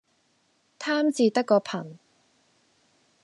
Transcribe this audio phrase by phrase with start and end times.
[0.79, 1.97] 貪字得個貧